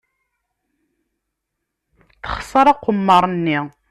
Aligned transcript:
Texṣer 2.23 2.65
aqemmer-nni. 2.71 3.59